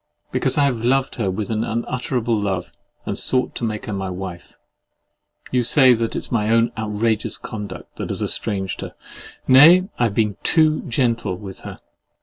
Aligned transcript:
Because 0.31 0.57
I 0.57 0.63
have 0.63 0.83
loved 0.83 1.13
her 1.17 1.29
with 1.29 1.51
unutterable 1.51 2.35
love, 2.35 2.71
and 3.05 3.15
sought 3.15 3.53
to 3.53 3.63
make 3.63 3.85
her 3.85 3.93
my 3.93 4.09
wife. 4.09 4.55
You 5.51 5.61
say 5.61 5.93
it 5.93 6.15
is 6.15 6.31
my 6.31 6.49
own 6.49 6.71
"outrageous 6.75 7.37
conduct" 7.37 7.97
that 7.97 8.09
has 8.09 8.23
estranged 8.23 8.81
her: 8.81 8.95
nay, 9.47 9.89
I 9.99 10.05
have 10.05 10.15
been 10.15 10.37
TOO 10.41 10.81
GENTLE 10.87 11.35
with 11.37 11.59
her. 11.59 11.81